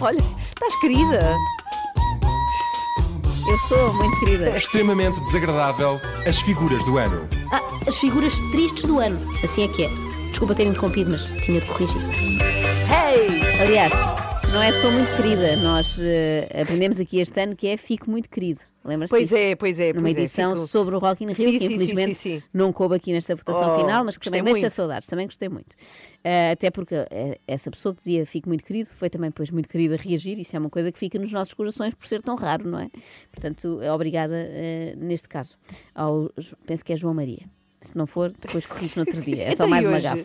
[0.00, 1.36] Olha, estás querida.
[3.48, 4.56] Eu sou muito querida.
[4.56, 7.26] Extremamente desagradável as figuras do ano.
[7.52, 9.18] Ah, as figuras tristes do ano.
[9.42, 9.88] Assim é que é.
[10.30, 12.02] Desculpa ter interrompido, mas tinha de corrigir.
[12.90, 13.60] Hey!
[13.60, 13.92] Aliás,
[14.56, 15.54] não é sou muito querida.
[15.56, 18.60] Nós eh, aprendemos aqui este ano que é fico muito querido.
[18.82, 19.36] Lembras-te Pois disso?
[19.36, 19.92] é, pois é.
[19.92, 22.42] Numa pois é, edição fico- sobre o Rock in Rio, Sim, que sim, infelizmente sim,
[22.54, 24.72] não coube aqui nesta votação Oh, final, mas que também deixa muito.
[24.72, 25.76] saudades, também gostei muito.
[26.24, 29.68] Eh, até porque eh, essa pessoa que dizia fico muito querido foi também depois muito
[29.68, 32.34] querida a reagir, isso é uma coisa que fica nos nossos corações por ser tão
[32.34, 32.88] raro, não é?
[33.30, 34.48] Portanto, é obrigada
[34.96, 35.58] neste caso
[35.94, 36.30] ao,
[36.66, 37.42] penso que é João Maria.
[37.82, 39.42] Se não for, depois corrijo no outro dia.
[39.42, 40.24] É só Então, e mais uma gafe.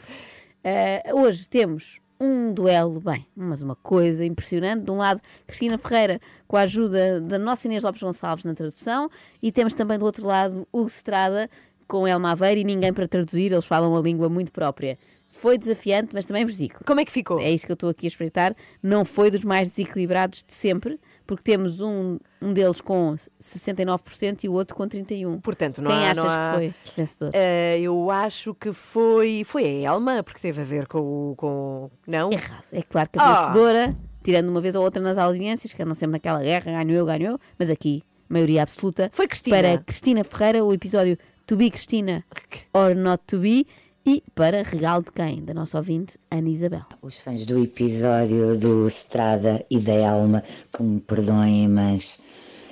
[0.63, 4.83] Uh, hoje temos um duelo, bem, mas uma coisa impressionante.
[4.83, 9.09] De um lado, Cristina Ferreira, com a ajuda da nossa Inês Lopes Gonçalves na tradução,
[9.41, 11.49] e temos também do outro lado Hugo Estrada,
[11.87, 14.97] com Elma Aveiro e ninguém para traduzir, eles falam uma língua muito própria.
[15.31, 17.39] Foi desafiante, mas também vos digo, Como é que ficou?
[17.39, 20.99] é isso que eu estou aqui a espreitar, não foi dos mais desequilibrados de sempre,
[21.33, 25.39] porque temos um, um deles com 69% e o outro com 31%.
[25.41, 27.31] Portanto, não Quem há- achas não há- que foi vencedor?
[27.33, 31.35] Eh, eu acho que foi, foi a Elma, porque teve a ver com o.
[31.37, 31.89] Com...
[32.05, 32.29] Não?
[32.33, 32.65] Errado.
[32.73, 33.47] É claro que a Ah.
[33.47, 37.05] vencedora, tirando uma vez ou outra nas audiências, que andam sempre naquela guerra, ganhou eu,
[37.05, 39.09] ganhou eu, mas aqui, maioria absoluta.
[39.13, 39.55] Foi Cristina.
[39.55, 42.25] Para Cristina Ferreira, o episódio To Be Cristina
[42.73, 43.65] or Not To Be.
[44.03, 45.45] E para regalo de quem?
[45.45, 46.85] Da nossa ouvinte, Ana Isabel.
[47.03, 52.19] Os fãs do episódio do Strada e da Elma, que me perdoem, mas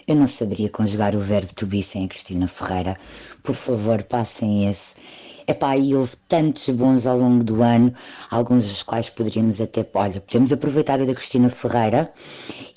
[0.07, 2.97] eu não saberia conjugar o verbo to be sem a Cristina Ferreira.
[3.43, 4.95] Por favor, passem esse.
[5.47, 7.93] Epá, e houve tantos bons ao longo do ano,
[8.31, 12.11] alguns dos quais poderíamos até, olha, podemos aproveitar a da Cristina Ferreira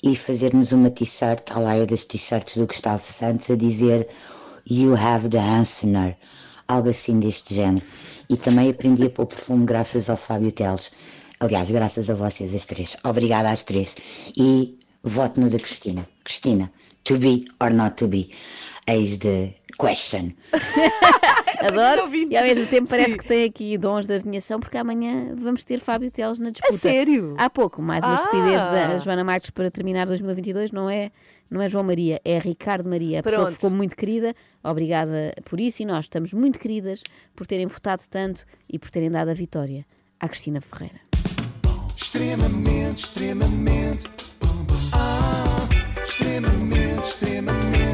[0.03, 4.07] e fazermos uma t-shirt, à laia das t-shirts do Gustavo Santos, a dizer
[4.69, 6.15] You have the answer,
[6.67, 7.83] algo assim deste género.
[8.29, 10.91] E também aprendi a pôr perfume graças ao Fábio Teles.
[11.39, 12.95] Aliás, graças a vocês as três.
[13.03, 13.95] Obrigada às três.
[14.37, 16.07] E voto no da Cristina.
[16.23, 16.71] Cristina,
[17.03, 18.31] to be or not to be?
[18.87, 20.33] Eis de question.
[21.65, 22.13] Adoro.
[22.13, 23.17] E ao mesmo tempo parece Sim.
[23.17, 26.73] que tem aqui dons de adivinhação, porque amanhã vamos ter Fábio Teles na disputa.
[26.77, 27.35] sério?
[27.37, 28.15] Há pouco, mais uma Ah.
[28.15, 31.11] estupidez da Joana Marques para terminar 2022, não é,
[31.49, 33.19] não é João Maria, é Ricardo Maria.
[33.19, 37.01] A pessoa ficou muito querida, obrigada por isso, e nós estamos muito queridas
[37.35, 39.85] por terem votado tanto e por terem dado a vitória
[40.19, 40.99] à Cristina Ferreira.
[41.95, 44.03] Extremamente, extremamente.
[44.91, 45.67] Ah,
[46.05, 47.92] extremamente, extremamente.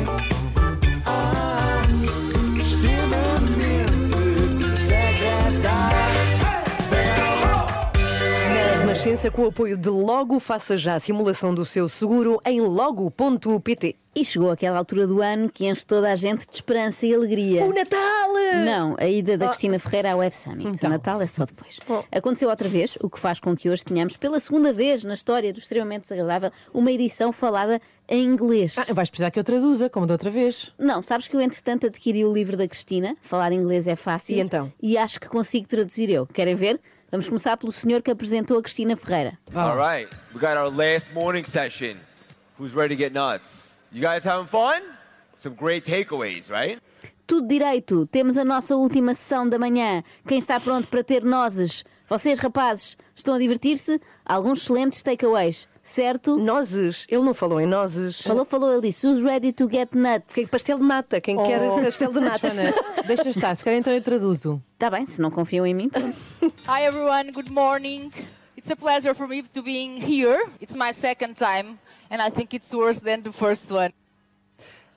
[9.00, 13.96] Renascença, com o apoio de Logo, faça já a simulação do seu seguro em logo.pt.
[14.14, 17.64] E chegou aquela altura do ano que enche toda a gente de esperança e alegria.
[17.64, 18.20] O Natal!
[18.66, 20.68] Não, a ida da Cristina Ferreira à Web Summit.
[20.68, 20.90] Então.
[20.90, 21.80] O Natal é só depois.
[22.12, 25.54] Aconteceu outra vez, o que faz com que hoje tenhamos, pela segunda vez na história
[25.54, 28.78] do extremamente desagradável, uma edição falada em inglês.
[28.78, 30.74] Ah, vais precisar que eu traduza, como da outra vez.
[30.78, 34.36] Não, sabes que eu, entretanto, adquiri o livro da Cristina, falar inglês é fácil.
[34.36, 34.74] E então?
[34.82, 36.26] E acho que consigo traduzir eu.
[36.26, 36.82] Querem ver?
[37.12, 39.34] Vamos começar pelo senhor que apresentou a Cristina Ferreira.
[39.56, 41.98] All right, we got our last morning session.
[42.60, 43.78] Who's ready to get nuts?
[43.92, 44.84] You guys having fun?
[45.40, 46.80] Some great takeaways, right?
[47.26, 50.04] Tudo direito, temos a nossa última sessão da manhã.
[50.28, 51.84] Quem está pronto para ter nozes?
[52.08, 54.00] Vocês, rapazes, estão a divertir-se?
[54.24, 56.38] Alguns excelentes takeaways, certo?
[56.38, 57.06] Nozes.
[57.10, 58.22] Ele não falou em nozes.
[58.22, 60.36] Falou, falou, ele disse: Who's ready to get nuts?
[60.36, 61.20] Que pastel de nata.
[61.20, 62.50] Quem quer pastel de nata?
[63.06, 64.62] Deixa estar, se calhar então eu traduzo.
[64.74, 65.92] Está bem, se não confiam em mim.
[66.70, 68.12] Hi everyone, good morning.
[68.56, 70.46] It's a pleasure for me to being here.
[70.62, 71.80] It's my second time
[72.10, 73.94] and I think it's worse than the first one.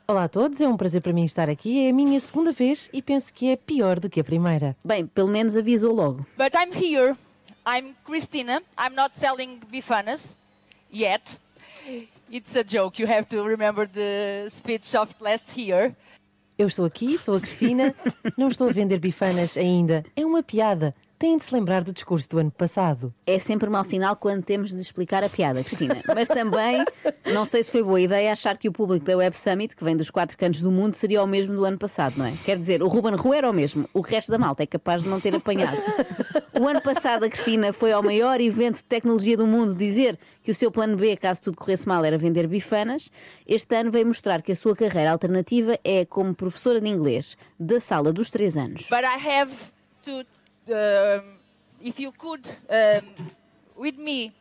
[0.07, 1.87] Olá a todos, é um prazer para mim estar aqui.
[1.87, 4.77] É a minha segunda vez e penso que é pior do que a primeira.
[4.85, 6.27] Bem, pelo menos avisou logo.
[6.37, 7.17] But I'm here.
[7.65, 8.63] I'm Christina.
[8.77, 10.37] I'm not selling bifanas
[10.93, 11.39] yet.
[12.31, 12.99] It's a joke.
[12.99, 15.95] You have to remember the speech of last year.
[16.59, 17.95] Eu estou aqui, sou a Cristina,
[18.37, 20.05] não estou a vender bifanas ainda.
[20.15, 20.95] É uma piada.
[21.23, 23.15] Têm de se lembrar do discurso do ano passado.
[23.25, 26.03] É sempre mau sinal quando temos de explicar a piada, Cristina.
[26.13, 26.85] Mas também,
[27.33, 29.97] não sei se foi boa ideia achar que o público da Web Summit, que vem
[29.97, 32.33] dos quatro cantos do mundo, seria o mesmo do ano passado, não é?
[32.45, 35.09] Quer dizer, o Ruben Rua era o mesmo, o resto da malta é capaz de
[35.09, 35.79] não ter apanhado.
[36.61, 40.51] O ano passado, a Cristina foi ao maior evento de tecnologia do mundo dizer que
[40.51, 43.13] o seu plano B, caso tudo corresse mal, era vender bifanas.
[43.47, 47.79] Este ano veio mostrar que a sua carreira alternativa é como professora de inglês da
[47.79, 48.89] sala dos três anos.
[48.91, 49.53] But I have
[50.03, 50.25] to,
[50.73, 51.39] um,
[51.81, 53.07] if you could, um,
[53.77, 54.33] with me,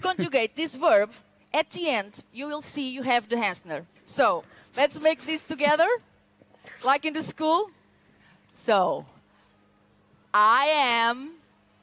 [0.00, 1.10] conjugate this verb
[1.52, 3.84] at the end, you will see you have the Hansner.
[4.04, 4.42] So
[4.76, 5.88] let's make this together,
[6.84, 7.70] like in the school.
[8.54, 9.04] So
[10.32, 11.32] I am,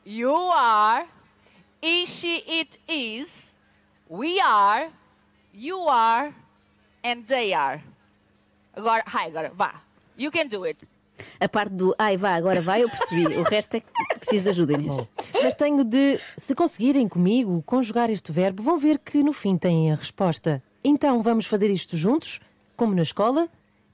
[0.06, 1.06] you are,
[1.81, 3.54] he, she, it is,
[4.10, 4.88] We are,
[5.54, 6.34] you are,
[7.04, 7.81] and they are.
[8.74, 9.72] Agora, agora, vá.
[10.16, 10.78] You can do it.
[11.39, 13.25] A parte do ai vá, agora vai, eu percebi.
[13.37, 13.87] O resto é que
[14.19, 15.09] preciso de ajuda, Inês.
[15.41, 19.91] Mas tenho de, se conseguirem comigo conjugar este verbo, vão ver que no fim têm
[19.91, 20.61] a resposta.
[20.83, 22.39] Então vamos fazer isto juntos,
[22.75, 23.47] como na escola?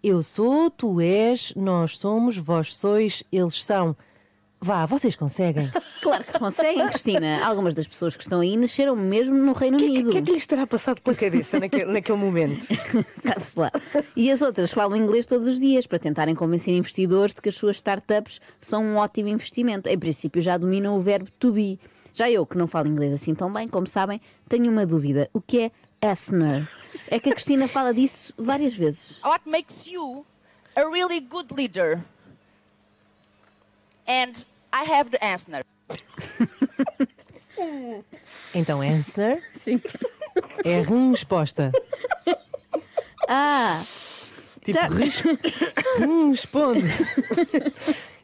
[0.03, 3.95] Eu sou, tu és, nós somos, vós sois, eles são.
[4.63, 5.69] Vá, vocês conseguem.
[6.03, 7.45] Claro que conseguem, Cristina.
[7.45, 10.09] Algumas das pessoas que estão aí nasceram mesmo no Reino O que, Unido.
[10.09, 12.65] que é que lhes terá passado pela cabeça naquele, naquele momento?
[13.15, 13.71] Sabe-se lá.
[14.13, 17.55] E as outras falam inglês todos os dias para tentarem convencer investidores de que as
[17.55, 19.87] suas startups são um ótimo investimento.
[19.87, 21.79] Em princípio, já dominam o verbo to be.
[22.13, 24.19] Já eu, que não falo inglês assim tão bem, como sabem,
[24.49, 25.29] tenho uma dúvida.
[25.31, 25.71] O que
[26.01, 26.67] é Asner?
[27.09, 29.19] É que a Cristina fala disso várias vezes.
[29.23, 30.25] What makes you
[30.75, 32.03] a really good leader?
[34.05, 34.33] And
[34.73, 35.63] I have the answer.
[38.53, 39.79] Então, answer Sim.
[40.65, 41.71] é resposta.
[43.29, 43.81] Ah,
[44.65, 45.23] Tipo, Já- res-
[46.29, 46.83] responde.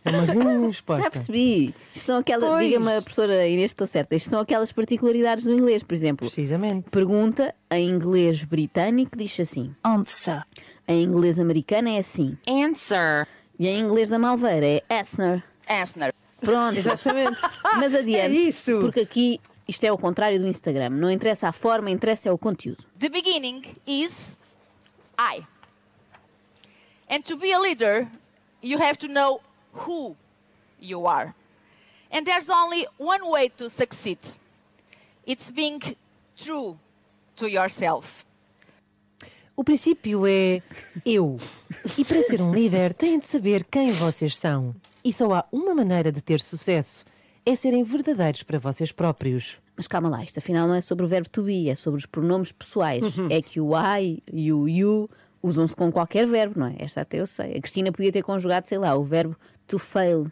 [0.04, 1.04] É uma resposta.
[1.04, 1.74] já percebi.
[1.96, 2.66] Isto são aquelas, Pois.
[2.68, 4.16] diga-me a professora Inês, estou certa.
[4.16, 6.28] Isto são aquelas particularidades do inglês, por exemplo.
[6.28, 6.90] Precisamente.
[6.92, 9.74] Pergunta em inglês britânico diz assim.
[9.86, 10.44] Answer.
[10.86, 12.38] Em inglês americano é assim.
[12.46, 13.26] Answer.
[13.58, 15.42] E em inglês da Malveira é Asner.
[15.70, 16.14] Answer.
[16.42, 16.78] Pronto.
[16.80, 17.40] Exatamente.
[17.78, 18.38] Mas adiante.
[18.38, 18.80] É isso.
[18.80, 20.90] Porque aqui isto é o contrário do Instagram.
[20.90, 22.84] Não interessa a forma, interessa é o conteúdo.
[22.98, 24.38] The beginning is
[25.18, 25.44] I.
[27.10, 28.08] And to be a leader,
[28.62, 29.42] you have to know
[29.74, 30.16] who
[30.80, 31.34] you are.
[32.12, 34.20] And there's only one way to succeed
[35.26, 35.80] it's being
[36.36, 36.78] true
[37.36, 38.26] to yourself.
[39.56, 40.62] O princípio é
[41.06, 41.38] eu.
[41.98, 44.74] E para ser um líder, têm de saber quem vocês são.
[45.04, 47.06] E só há uma maneira de ter sucesso:
[47.46, 49.58] é serem verdadeiros para vocês próprios.
[49.76, 52.06] Mas calma lá, isto afinal não é sobre o verbo to be, é sobre os
[52.06, 53.04] pronomes pessoais.
[53.30, 55.10] É que o I e o you
[55.42, 56.76] usam-se com qualquer verbo, não é?
[56.80, 57.56] Esta até eu sei.
[57.58, 59.38] A Cristina podia ter conjugado, sei lá, o verbo
[59.68, 60.30] to fail.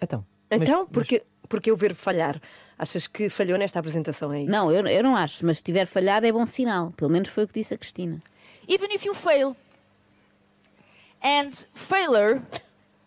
[0.00, 2.38] Então, mas- Então, mas- porque, porque eu ver falhar?
[2.78, 4.30] Achas que falhou nesta apresentação?
[4.30, 4.50] É isso?
[4.50, 6.92] Não, eu, eu não acho, mas se tiver falhado é bom sinal.
[6.92, 8.22] Pelo menos foi o que disse a Cristina.
[8.68, 9.56] Even if you fail.
[11.24, 12.42] And failure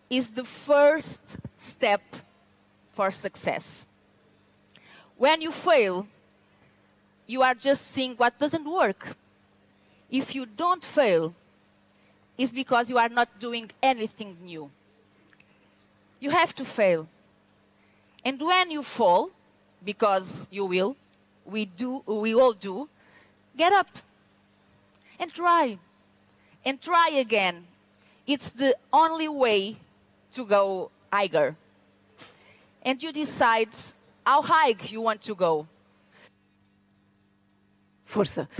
[0.10, 1.22] is the first
[1.58, 2.02] step
[2.94, 3.86] for success.
[5.18, 6.08] When you fail,
[7.28, 9.16] you are just seeing what doesn't work.
[10.10, 11.34] If you don't fail,
[12.38, 14.72] it's because you are not doing anything new.
[16.20, 17.08] You have to fail.
[18.26, 19.30] And when you fall,
[19.84, 20.96] because you will,
[21.46, 22.90] we do, we all do,
[23.56, 23.90] get up
[25.20, 25.78] and try
[26.66, 27.66] and try again.
[28.26, 29.78] It's the only way
[30.32, 31.56] to go higher.
[32.86, 33.76] And you decide
[34.26, 35.68] how high you want to go.
[38.04, 38.48] Força.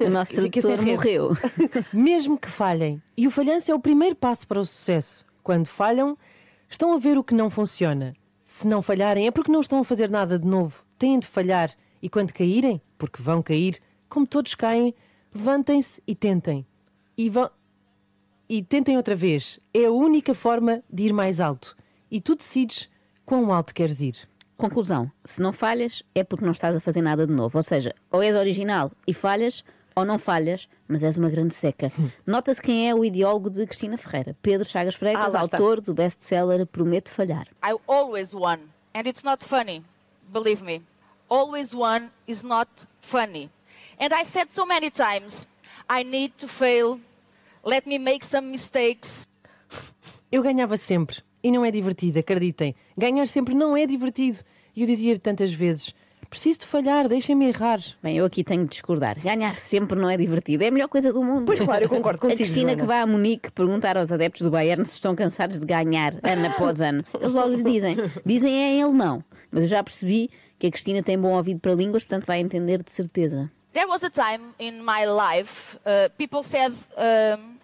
[0.00, 1.30] O nosso tradutor morreu.
[1.92, 5.24] Mesmo que falhem, e o falhanço é o primeiro passo para o sucesso.
[5.42, 6.16] Quando falham,
[6.68, 8.14] estão a ver o que não funciona.
[8.44, 10.84] Se não falharem, é porque não estão a fazer nada de novo.
[10.98, 11.70] Têm de falhar.
[12.00, 14.94] E quando caírem, porque vão cair, como todos caem,
[15.34, 16.66] levantem-se e tentem.
[17.16, 17.50] E vão.
[18.48, 19.58] E tentem outra vez.
[19.74, 21.76] É a única forma de ir mais alto.
[22.10, 22.88] E tu decides
[23.24, 24.16] quão alto queres ir.
[24.56, 27.58] Conclusão: se não falhas, é porque não estás a fazer nada de novo.
[27.58, 31.90] Ou seja, ou és original e falhas, ou não falhas, mas és uma grande seca.
[32.26, 34.36] Nota-se quem é o ideólogo de Cristina Ferreira.
[34.40, 37.46] Pedro Chagas Freitas, Ah, autor do best-seller Prometo Falhar.
[37.64, 38.58] I always won.
[38.94, 39.82] And it's not funny.
[40.32, 40.82] Believe me.
[41.28, 42.68] Always won is not
[43.00, 43.50] funny.
[43.98, 45.46] And I said so many times,
[45.88, 47.00] I need to fail.
[47.66, 49.26] Let me make some mistakes.
[50.30, 51.16] Eu ganhava sempre.
[51.42, 52.74] E não é divertido, acreditem.
[52.96, 54.38] Ganhar sempre não é divertido.
[54.74, 55.92] E eu dizia tantas vezes:
[56.30, 57.80] preciso de falhar, deixem-me errar.
[58.02, 59.18] Bem, eu aqui tenho de discordar.
[59.20, 60.62] Ganhar sempre não é divertido.
[60.62, 61.46] É a melhor coisa do mundo.
[61.46, 62.80] Pois claro, eu concordo A contigo, Cristina Joana.
[62.82, 66.46] que vai a Munique perguntar aos adeptos do Bayern se estão cansados de ganhar ano
[66.46, 67.04] após ano.
[67.20, 67.96] Eles logo lhe dizem.
[68.24, 69.24] Dizem é em alemão.
[69.50, 72.82] Mas eu já percebi que a Cristina tem bom ouvido para línguas, portanto vai entender
[72.82, 73.50] de certeza.
[73.72, 77.55] There was a time in my life, uh, people said um,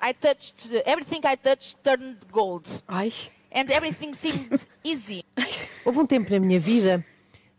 [0.00, 2.66] I touched, everything I touched turned gold.
[2.86, 3.12] Ai,
[3.50, 5.24] And everything seemed easy.
[5.84, 7.04] Houve um tempo na minha vida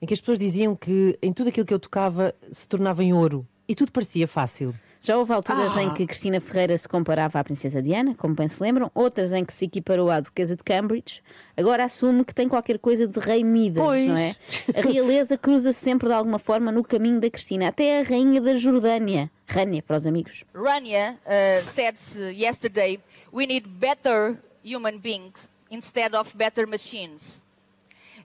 [0.01, 3.12] em que as pessoas diziam que em tudo aquilo que eu tocava se tornava em
[3.13, 3.46] ouro.
[3.67, 4.74] E tudo parecia fácil.
[5.01, 8.62] Já houve alturas em que Cristina Ferreira se comparava à Princesa Diana, como bem se
[8.62, 11.22] lembram, outras em que se equiparou à Duquesa de Cambridge.
[11.55, 14.05] Agora assume que tem qualquer coisa de Rei Midas, Pois.
[14.08, 14.36] não é?
[14.75, 18.55] A realeza cruza-se sempre de alguma forma no caminho da Cristina, até a Rainha da
[18.55, 19.31] Jordânia.
[19.49, 20.43] Rânia, para os amigos.
[20.53, 21.95] Rania uh, said
[22.35, 22.99] yesterday,
[23.31, 27.41] we need better human beings instead of better machines.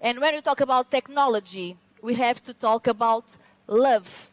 [0.03, 3.25] And when we talk about technology, we have to talk about
[3.67, 4.29] love.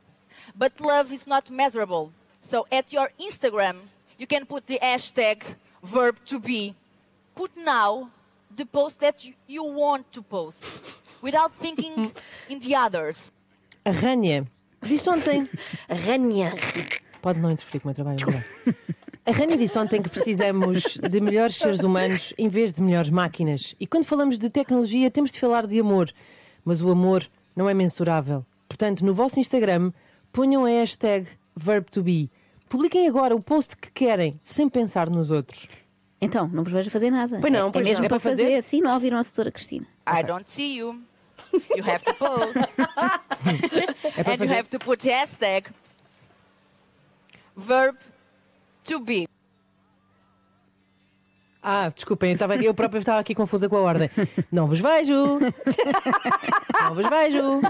[0.54, 2.12] But love is not measurable.
[2.42, 3.78] So at your Instagram,
[4.18, 5.44] you can put the hashtag
[5.82, 6.76] verb to be.
[7.36, 8.10] Put now
[8.54, 12.12] the post that you, you want to post without thinking
[12.50, 13.32] in the others.
[13.86, 14.46] Rania
[14.82, 15.48] disse ontem.
[15.90, 16.54] Ranha.
[17.22, 18.46] Pode não interferir com o meu trabalho, obrigado.
[19.24, 23.76] A Rania disse ontem que precisamos de melhores seres humanos em vez de melhores máquinas.
[23.80, 26.12] E quando falamos de tecnologia, temos de falar de amor.
[26.66, 28.44] Mas o amor não é mensurável.
[28.68, 29.92] Portanto, no vosso Instagram,
[30.34, 32.32] ponham a hashtag verb2be.
[32.68, 35.68] Publiquem agora o post que querem, sem pensar nos outros.
[36.20, 37.38] Então, não vos vejo a fazer nada.
[37.40, 38.06] Pois não, é, é pois mesmo não.
[38.06, 38.44] É para para fazer?
[38.44, 38.56] fazer?
[38.56, 39.86] assim, não ouviram a setora Cristina.
[40.08, 41.00] I don't see you.
[41.76, 42.58] You have to post.
[44.28, 45.66] And you have to put hashtag
[47.56, 47.98] verb
[48.86, 49.28] to be.
[51.64, 54.10] Ah, desculpem, eu, estava, eu própria estava aqui confusa com a ordem.
[54.52, 55.14] Não vos vejo.
[56.82, 57.62] Não vos vejo.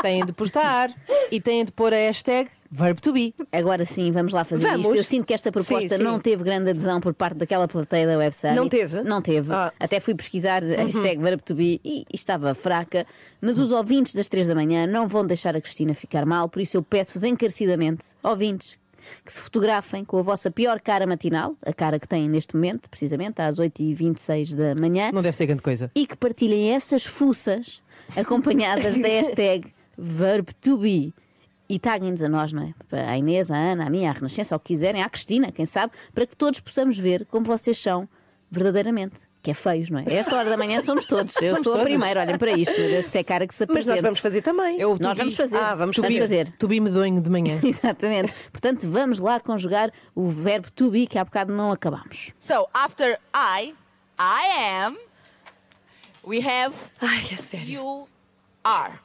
[0.00, 0.90] Têm de postar
[1.30, 3.34] e têm de pôr a hashtag verb2be.
[3.52, 4.86] Agora sim, vamos lá fazer Vamos.
[4.86, 4.96] isto.
[4.96, 6.02] Eu sinto que esta proposta Sim, sim.
[6.02, 8.56] não teve grande adesão por parte daquela plateia da Web Summit.
[8.56, 9.02] Não teve?
[9.02, 9.52] Não teve.
[9.52, 9.72] Ah.
[9.78, 13.06] Até fui pesquisar a hashtag verb2be e, e estava fraca.
[13.40, 16.60] Mas os ouvintes das 3 da manhã não vão deixar a Cristina ficar mal, por
[16.60, 18.78] isso eu peço-vos encarecidamente, ouvintes,
[19.24, 22.88] que se fotografem com a vossa pior cara matinal, a cara que têm neste momento,
[22.90, 25.90] precisamente às 8h26 da manhã, Não deve ser grande coisa.
[25.94, 27.82] e que partilhem essas fuças
[28.16, 31.12] acompanhadas da hashtag verb2be.
[31.66, 32.74] E taguem-nos a nós, não é?
[33.08, 35.92] À Inês, à Ana, à minha, à Renascença, ao que quiserem, à Cristina, quem sabe,
[36.14, 38.06] para que todos possamos ver como vocês são
[38.54, 39.28] verdadeiramente.
[39.42, 40.04] Que é feios, não é?
[40.08, 41.36] A esta hora da manhã somos todos.
[41.36, 41.88] Eu Somos sou a todos.
[41.90, 43.94] primeira, olhem para isto, meu Deus, se é cara que se Mas apresenta.
[43.96, 44.80] nós vamos fazer também.
[44.80, 45.56] Eu, Nós vamos fazer.
[45.58, 46.48] Ah, vamos vamos fazer.
[46.56, 47.60] To be medonho de manhã.
[47.64, 48.32] Exatamente.
[48.50, 52.32] Portanto, vamos lá conjugar o verbo to be que há bocado não acabamos.
[52.40, 53.74] So after I,
[54.18, 54.96] I am,
[56.26, 57.68] we have Ai, é sério.
[57.70, 58.08] you
[58.64, 58.98] are.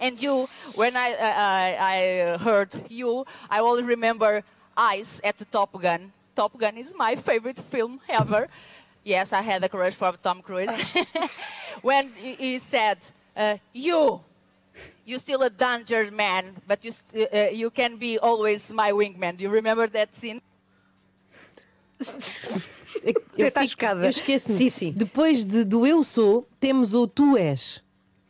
[0.00, 4.42] And you, when I, I, I heard you, I always remember
[4.76, 6.12] Eyes at the Top Gun.
[6.34, 8.48] Top Gun is my favorite film ever.
[9.04, 10.70] Yes, I had a crush for Tom Cruise.
[11.82, 12.98] when he said,
[13.36, 14.20] uh, "You,
[15.04, 19.36] you're still a danger man, but you, st- uh, you can be always my wingman."
[19.36, 20.40] Do you remember that scene?
[23.36, 24.56] Eu, Está fico- eu esqueço-me.
[24.58, 24.92] Sim, sim.
[24.92, 27.82] Depois de, do eu sou, temos o tu és.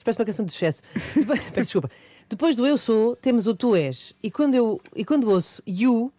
[0.04, 0.82] Parece uma canção de sucesso.
[1.16, 1.90] Depois, peço desculpa.
[2.28, 4.14] Depois do eu sou, temos o tu és.
[4.22, 6.12] E quando, eu, e quando ouço you,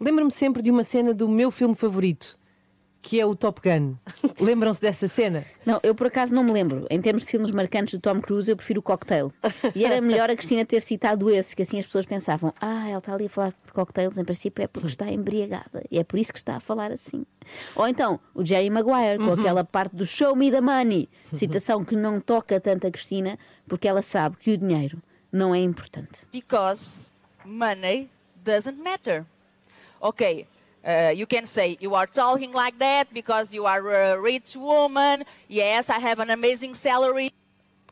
[0.00, 2.38] lembro-me sempre de uma cena do meu filme favorito,
[3.00, 3.94] que é o Top Gun.
[4.40, 5.44] Lembram-se dessa cena?
[5.64, 6.86] Não, eu por acaso não me lembro.
[6.90, 9.32] Em termos de filmes marcantes do Tom Cruise, eu prefiro o cocktail.
[9.74, 12.98] E era melhor a Cristina ter citado esse, que assim as pessoas pensavam: ah, ela
[12.98, 15.84] está ali a falar de cocktails, em princípio é porque está embriagada.
[15.90, 17.24] E é por isso que está a falar assim.
[17.76, 21.94] Ou então o Jerry Maguire, com aquela parte do Show Me the Money, citação que
[21.96, 25.00] não toca tanto a Cristina, porque ela sabe que o dinheiro
[25.32, 26.26] não é importante.
[26.32, 27.12] because
[27.44, 28.10] money
[28.44, 29.24] doesn't matter.
[30.00, 30.46] Okay,
[30.84, 35.24] uh, you can say you are talking like that because you are a rich woman.
[35.48, 37.32] Yes, I have an amazing salary.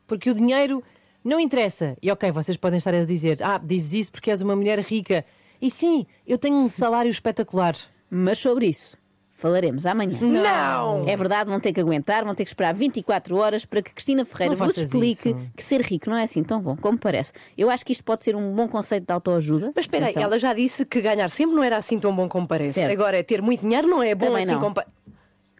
[0.07, 0.83] Porque o dinheiro
[1.25, 1.97] não interessa.
[2.01, 5.25] E ok, vocês podem estar a dizer, ah, dizes isso porque és uma mulher rica.
[5.61, 7.75] E sim, eu tenho um salário espetacular.
[8.09, 8.97] Mas sobre isso
[9.37, 10.19] falaremos amanhã.
[10.21, 11.07] Não!
[11.07, 14.25] É verdade, vão ter que aguentar, vão ter que esperar 24 horas para que Cristina
[14.25, 15.50] Ferreira Não vos faças explique isso.
[15.55, 17.33] que ser rico não é assim tão bom como parece.
[17.57, 19.73] Eu acho que isto pode ser um bom conceito de autoajuda.
[19.76, 20.23] Mas espera aí, Atenção.
[20.23, 22.75] ela já disse que ganhar sempre não era assim tão bom como parece.
[22.75, 22.93] Certo.
[22.93, 24.61] Agora, ter muito dinheiro não é bom Também assim não.
[24.61, 24.75] como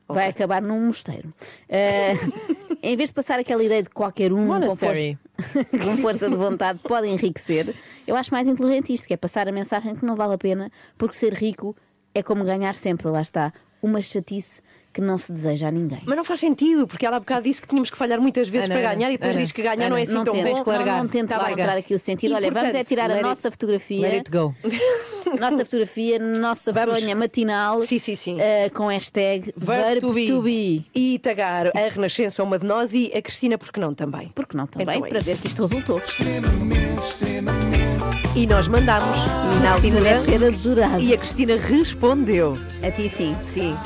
[0.09, 1.33] vai acabar num mosteiro.
[1.69, 2.15] Eh,
[2.83, 5.19] em vez de passar aquela ideia de qualquer um com força,
[5.85, 7.75] com força de vontade pode enriquecer,
[8.07, 10.71] eu acho mais inteligente isto, que é passar a mensagem que não vale a pena,
[10.97, 11.77] porque ser rico
[12.19, 14.63] é como ganhar sempre, lá está, uma chatice
[14.97, 16.01] que não se deseja a ninguém.
[16.07, 18.71] Mas não faz sentido, porque ela há bocado disse que tínhamos que falhar muitas vezes
[18.71, 20.33] Ana, para ganhar e depois Ana, diz que ganhar Ana, não é assim não tão
[20.35, 20.71] tentes, bom.
[20.71, 20.87] largar.
[20.97, 22.31] não, não tentes Tá encontrar aqui o sentido.
[22.31, 24.09] E, Olha, vamos é portanto, tirar a let nossa Let fotografia.
[24.09, 24.55] it go.
[25.41, 28.37] Nossa fotografia, nossa fronha matinal Sim, sim, sim.
[28.41, 30.29] eh, com hashtag Verb to be.
[30.29, 30.85] verb2be.
[30.95, 34.31] E tagar a Renascença, uma de nós, e a Cristina, porque não também.
[34.35, 35.27] Porque não também, Então é para isso.
[35.29, 35.99] ver que isto resultou.
[35.99, 38.05] extremamente, extremamente,
[38.37, 39.17] E nós mandamos
[39.63, 41.03] na A Cristina altura, deve ter adorado.
[41.03, 42.57] e a Cristina respondeu.
[42.83, 43.37] A ti sim.
[43.41, 43.77] Sim.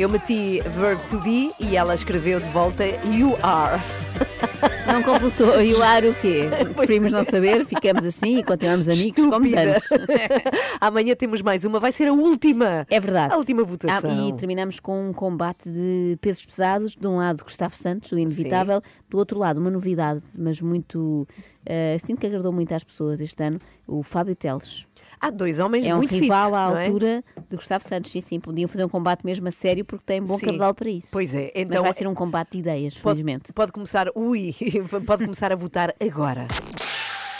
[0.00, 3.78] Eu meti verb to be e ela escreveu de volta you are.
[4.86, 5.62] Não completou.
[5.62, 6.48] E o ar o quê?
[6.74, 9.76] Preferimos não saber, ficamos assim e continuamos amigos como Estúpida.
[9.76, 10.08] estamos.
[10.80, 12.86] Amanhã temos mais uma, vai ser a última.
[12.88, 13.34] É verdade.
[13.34, 14.10] A última votação.
[14.10, 16.96] Ah, e terminamos com um combate de pesos pesados.
[16.96, 18.80] De um lado, Gustavo Santos, o inevitável.
[19.10, 21.28] Do outro lado, uma novidade, mas muito
[21.66, 24.86] eh, sinto que agradou muito às pessoas este ano, o Fábio Teles.
[25.20, 26.86] Há dois homens É um muito rival fit, à não é?
[26.86, 28.40] altura de Gustavo Santos, sim, sim.
[28.40, 30.46] Podiam fazer um combate mesmo a sério porque tem bom Sim.
[30.46, 31.08] cabedal para isso.
[31.12, 33.52] Pois é, Mas então vai ser um combate de ideias, pode, felizmente.
[33.52, 34.54] pode começar, ui,
[35.06, 36.46] pode começar a votar agora.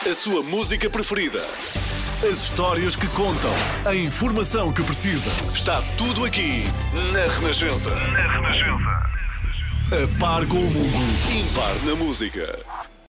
[0.09, 1.43] A sua música preferida.
[2.23, 3.51] As histórias que contam.
[3.87, 5.31] A informação que precisa.
[5.55, 6.65] Está tudo aqui
[7.13, 7.91] na Renascença.
[7.95, 9.11] Na Renascença.
[9.93, 10.99] A par com o mundo.
[11.35, 12.59] Impar na música.